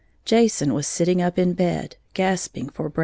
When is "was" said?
0.73-0.87